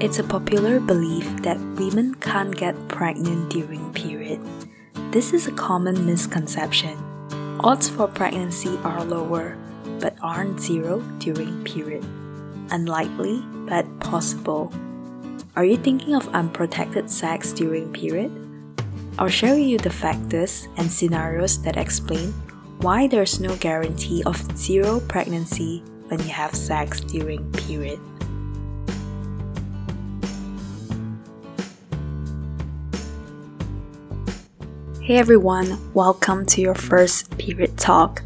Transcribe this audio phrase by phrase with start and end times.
[0.00, 4.40] It's a popular belief that women can't get pregnant during period.
[5.12, 6.96] This is a common misconception.
[7.60, 9.58] Odds for pregnancy are lower,
[10.00, 12.02] but aren't zero during period.
[12.70, 14.72] Unlikely, but possible.
[15.54, 18.32] Are you thinking of unprotected sex during period?
[19.18, 22.32] I'll with you the factors and scenarios that explain
[22.80, 28.00] why there's no guarantee of zero pregnancy when you have sex during period.
[35.10, 38.22] Hey everyone, welcome to your first period talk.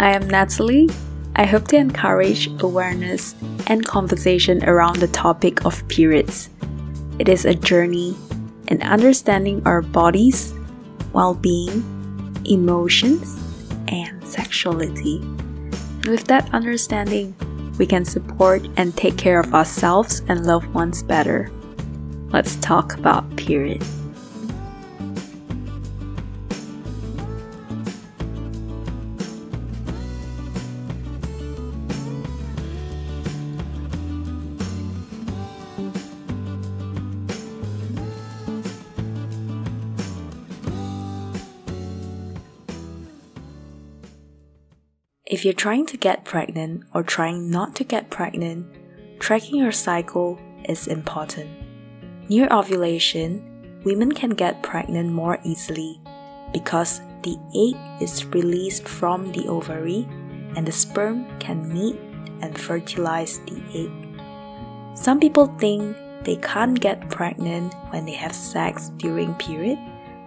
[0.00, 0.88] I am Natalie.
[1.36, 3.34] I hope to encourage awareness
[3.66, 6.48] and conversation around the topic of periods.
[7.18, 8.16] It is a journey
[8.68, 10.54] in understanding our bodies,
[11.12, 11.84] well being,
[12.46, 13.38] emotions,
[13.88, 15.18] and sexuality.
[15.18, 17.36] And with that understanding,
[17.78, 21.52] we can support and take care of ourselves and loved ones better.
[22.30, 23.84] Let's talk about period.
[45.32, 48.66] If you're trying to get pregnant or trying not to get pregnant,
[49.18, 50.38] tracking your cycle
[50.68, 51.48] is important.
[52.28, 55.98] Near ovulation, women can get pregnant more easily
[56.52, 60.06] because the egg is released from the ovary
[60.54, 61.96] and the sperm can meet
[62.42, 63.90] and fertilize the egg.
[64.94, 69.78] Some people think they can't get pregnant when they have sex during period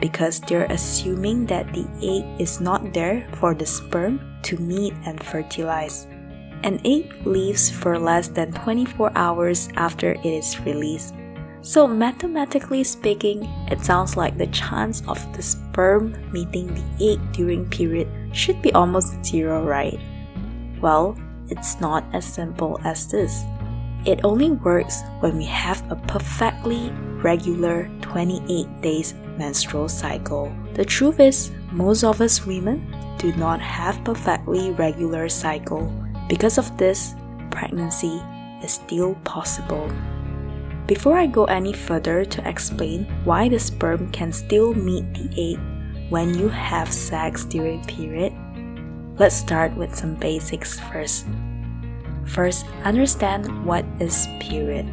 [0.00, 5.22] because they're assuming that the egg is not there for the sperm to meet and
[5.22, 6.06] fertilize.
[6.62, 11.14] An egg lives for less than 24 hours after it is released.
[11.60, 17.68] So, mathematically speaking, it sounds like the chance of the sperm meeting the egg during
[17.68, 19.98] period should be almost zero, right?
[20.80, 21.16] Well,
[21.48, 23.44] it's not as simple as this.
[24.04, 26.90] It only works when we have a perfectly
[27.24, 30.52] regular 28 days menstrual cycle.
[30.74, 32.82] The truth is, most of us women
[33.18, 35.86] do not have perfectly regular cycle.
[36.28, 37.14] Because of this,
[37.50, 38.20] pregnancy
[38.62, 39.90] is still possible.
[40.86, 45.60] Before I go any further to explain why the sperm can still meet the egg
[46.10, 48.34] when you have sex during period,
[49.16, 51.24] let's start with some basics first.
[52.26, 54.90] First, understand what is period.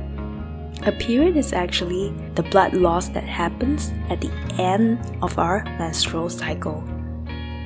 [0.84, 6.30] A period is actually the blood loss that happens at the end of our menstrual
[6.30, 6.84] cycle.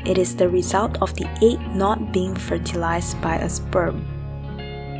[0.06, 4.04] It is the result of the egg not being fertilized by a sperm.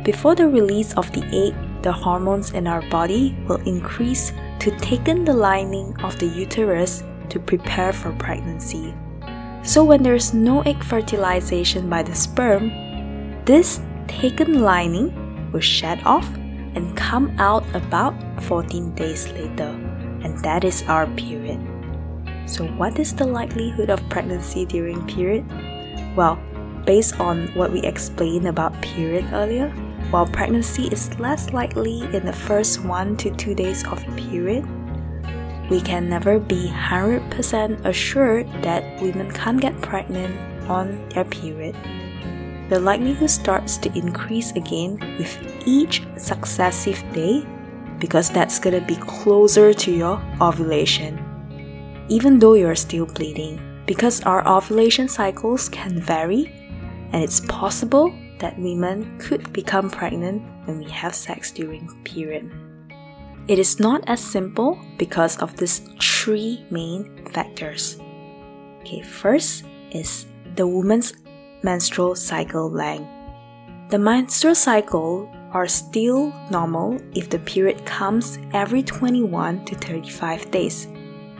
[0.02, 5.24] Before the release of the egg, the hormones in our body will increase to thicken
[5.24, 8.94] the lining of the uterus to prepare for pregnancy.
[9.62, 12.70] So, when there is no egg fertilization by the sperm,
[13.44, 15.12] this thickened lining
[15.52, 16.26] will shed off
[16.76, 18.14] and come out about
[18.44, 19.72] 14 days later,
[20.22, 21.58] and that is our period.
[22.44, 25.42] So, what is the likelihood of pregnancy during period?
[26.14, 26.38] Well,
[26.84, 29.72] based on what we explained about period earlier,
[30.12, 34.62] while pregnancy is less likely in the first 1 to 2 days of period,
[35.68, 37.26] we can never be 100%
[37.84, 40.38] assured that women can't get pregnant
[40.70, 41.74] on their period
[42.68, 47.46] the likelihood starts to increase again with each successive day
[47.98, 51.18] because that's gonna be closer to your ovulation.
[52.08, 56.52] Even though you're still bleeding, because our ovulation cycles can vary,
[57.12, 62.50] and it's possible that women could become pregnant when we have sex during period.
[63.48, 67.98] It is not as simple because of these three main factors.
[68.80, 70.26] Okay, first is
[70.56, 71.14] the woman's
[71.62, 73.08] menstrual cycle length.
[73.88, 80.88] The menstrual cycle are still normal if the period comes every 21 to 35 days.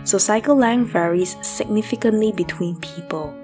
[0.04, 3.34] So cycle length varies significantly between people.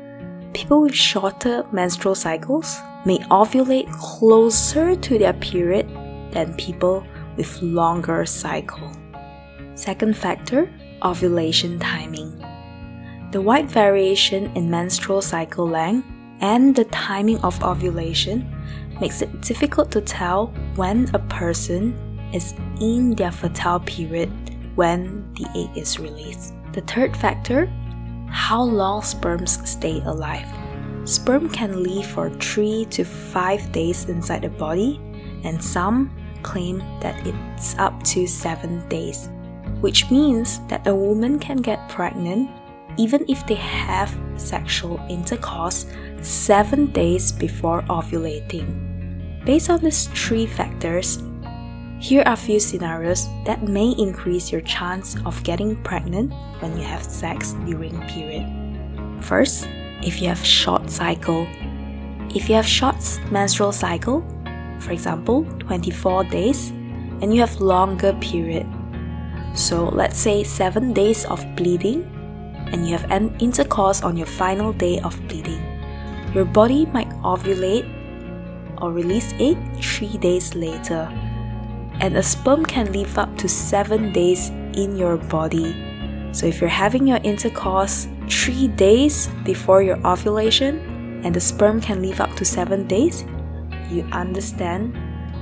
[0.54, 5.88] People with shorter menstrual cycles may ovulate closer to their period
[6.30, 7.04] than people
[7.36, 8.92] with longer cycle.
[9.74, 10.70] Second factor,
[11.02, 12.38] ovulation timing.
[13.32, 16.06] The wide variation in menstrual cycle length
[16.42, 18.44] and the timing of ovulation
[19.00, 21.94] makes it difficult to tell when a person
[22.34, 24.30] is in their fertile period
[24.74, 26.52] when the egg is released.
[26.72, 27.66] The third factor
[28.28, 30.48] how long sperms stay alive.
[31.04, 34.98] Sperm can live for 3 to 5 days inside the body,
[35.44, 36.10] and some
[36.42, 39.28] claim that it's up to 7 days,
[39.80, 42.48] which means that a woman can get pregnant
[42.98, 45.86] even if they have sexual intercourse
[46.20, 48.66] 7 days before ovulating.
[49.44, 51.18] Based on these three factors,
[51.98, 56.84] here are a few scenarios that may increase your chance of getting pregnant when you
[56.84, 58.46] have sex during period.
[59.20, 59.68] First,
[60.02, 61.46] if you have short cycle.
[62.34, 62.96] If you have short
[63.30, 64.24] menstrual cycle,
[64.78, 66.70] for example, 24 days,
[67.20, 68.66] and you have longer period.
[69.54, 72.02] So let's say 7 days of bleeding
[72.72, 75.62] and you have an intercourse on your final day of bleeding.
[76.34, 77.86] Your body might ovulate
[78.80, 81.08] or release egg 3 days later.
[82.00, 85.76] And a sperm can live up to 7 days in your body.
[86.32, 90.80] So if you're having your intercourse 3 days before your ovulation
[91.22, 93.24] and the sperm can live up to 7 days,
[93.90, 94.96] you understand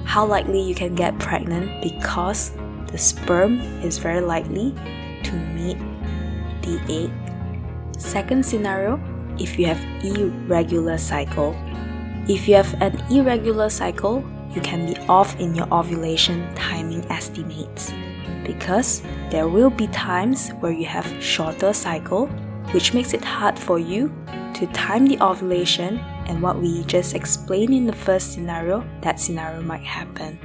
[0.05, 2.51] how likely you can get pregnant because
[2.91, 4.75] the sperm is very likely
[5.23, 5.79] to meet
[6.63, 8.01] the egg.
[8.01, 9.01] Second scenario,
[9.39, 11.57] if you have irregular cycle.
[12.29, 14.25] If you have an irregular cycle,
[14.55, 17.93] you can be off in your ovulation timing estimates
[18.45, 22.27] because there will be times where you have shorter cycle
[22.73, 24.13] which makes it hard for you
[24.55, 29.61] to time the ovulation and what we just explained in the first scenario, that scenario
[29.63, 30.39] might happen.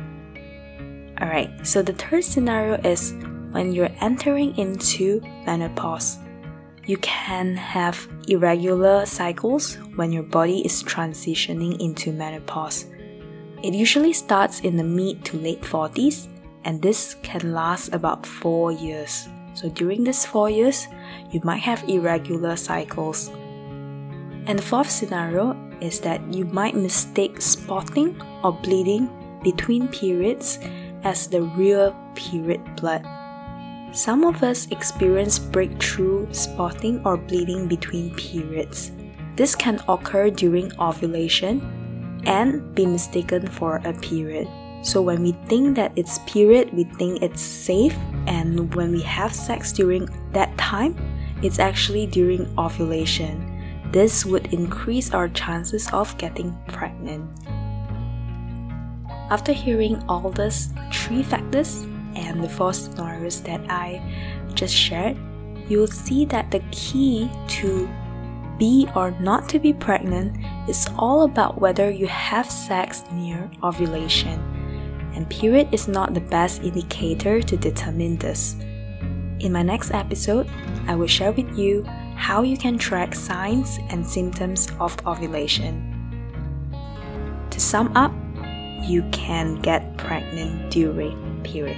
[1.22, 3.14] Alright, so the third scenario is
[3.56, 6.20] when you're entering into menopause.
[6.86, 7.96] You can have
[8.28, 12.86] irregular cycles when your body is transitioning into menopause.
[13.64, 16.28] It usually starts in the mid to late 40s,
[16.66, 19.30] and this can last about 4 years.
[19.54, 20.88] So during these 4 years,
[21.32, 23.32] you might have irregular cycles.
[24.48, 29.08] And the fourth scenario is that you might mistake spotting or bleeding
[29.44, 30.60] between periods
[31.04, 33.15] as the real period blood.
[33.96, 38.92] Some of us experience breakthrough spotting or bleeding between periods.
[39.38, 41.64] This can occur during ovulation
[42.26, 44.50] and be mistaken for a period.
[44.84, 47.96] So when we think that it's period, we think it's safe,
[48.28, 51.00] and when we have sex during that time,
[51.42, 53.48] it's actually during ovulation.
[53.94, 57.32] This would increase our chances of getting pregnant.
[59.32, 64.02] After hearing all these three factors, and the four scenarios that I
[64.54, 65.18] just shared,
[65.68, 67.30] you'll see that the key
[67.60, 67.90] to
[68.58, 70.38] be or not to be pregnant
[70.70, 74.40] is all about whether you have sex near ovulation.
[75.14, 78.56] And period is not the best indicator to determine this.
[79.40, 80.50] In my next episode,
[80.88, 81.84] I will share with you
[82.16, 85.92] how you can track signs and symptoms of ovulation.
[87.50, 88.14] To sum up,
[88.84, 91.78] you can get pregnant during period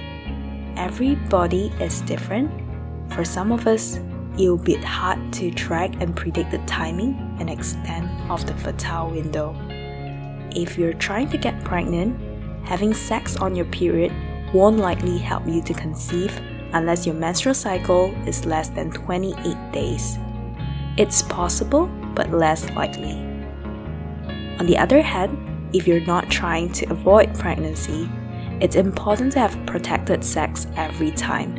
[0.78, 2.50] every body is different.
[3.12, 3.98] For some of us,
[4.38, 9.54] it'll be hard to track and predict the timing and extent of the fertile window.
[10.54, 12.16] If you're trying to get pregnant,
[12.64, 14.12] having sex on your period
[14.54, 16.40] won't likely help you to conceive
[16.72, 20.16] unless your menstrual cycle is less than 28 days.
[20.96, 23.12] It's possible, but less likely.
[24.58, 25.36] On the other hand,
[25.72, 28.08] if you're not trying to avoid pregnancy,
[28.60, 31.54] it's important to have protected sex every time.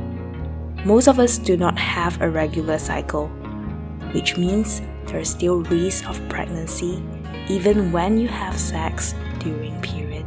[0.85, 3.27] Most of us do not have a regular cycle,
[4.13, 7.03] which means there is still risk of pregnancy
[7.49, 10.25] even when you have sex during period.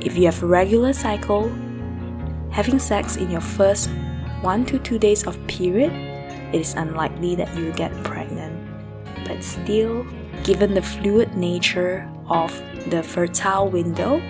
[0.00, 1.50] If you have a regular cycle,
[2.50, 3.90] having sex in your first
[4.42, 5.92] 1 to 2 days of period,
[6.54, 8.56] it is unlikely that you get pregnant.
[9.26, 10.06] But still,
[10.44, 12.50] given the fluid nature of
[12.90, 14.22] the fertile window,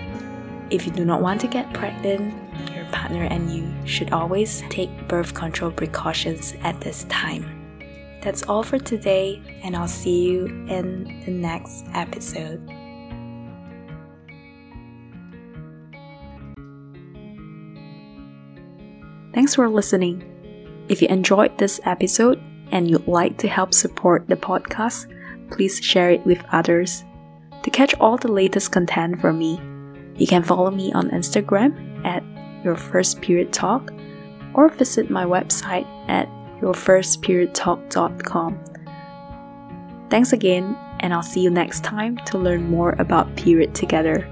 [0.71, 2.33] if you do not want to get pregnant,
[2.73, 7.45] your partner and you should always take birth control precautions at this time.
[8.21, 12.65] That's all for today, and I'll see you in the next episode.
[19.33, 20.23] Thanks for listening.
[20.87, 25.11] If you enjoyed this episode and you'd like to help support the podcast,
[25.49, 27.03] please share it with others.
[27.63, 29.59] To catch all the latest content from me,
[30.21, 32.23] you can follow me on Instagram at
[32.63, 33.91] Your First Period Talk
[34.53, 36.29] or visit my website at
[36.61, 38.59] yourfirstperiodtalk.com.
[40.11, 44.27] Thanks again, and I'll see you next time to learn more about period together.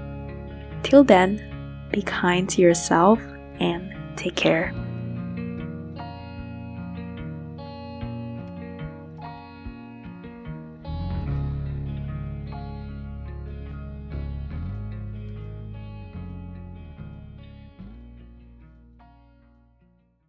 [0.84, 1.42] Till then,
[1.90, 3.18] be kind to yourself
[3.58, 4.72] and take care.